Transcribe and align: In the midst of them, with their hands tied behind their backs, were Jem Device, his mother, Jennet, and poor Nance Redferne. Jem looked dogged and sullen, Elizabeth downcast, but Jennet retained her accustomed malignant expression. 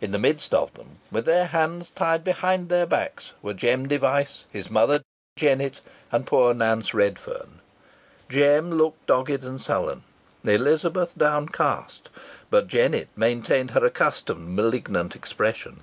In 0.00 0.12
the 0.12 0.18
midst 0.20 0.54
of 0.54 0.72
them, 0.74 1.00
with 1.10 1.24
their 1.24 1.46
hands 1.46 1.90
tied 1.90 2.22
behind 2.22 2.68
their 2.68 2.86
backs, 2.86 3.32
were 3.42 3.52
Jem 3.52 3.88
Device, 3.88 4.46
his 4.52 4.70
mother, 4.70 5.00
Jennet, 5.34 5.80
and 6.12 6.24
poor 6.24 6.54
Nance 6.54 6.94
Redferne. 6.94 7.60
Jem 8.28 8.70
looked 8.70 9.04
dogged 9.08 9.42
and 9.42 9.60
sullen, 9.60 10.04
Elizabeth 10.44 11.18
downcast, 11.18 12.10
but 12.48 12.68
Jennet 12.68 13.08
retained 13.16 13.72
her 13.72 13.84
accustomed 13.84 14.50
malignant 14.54 15.16
expression. 15.16 15.80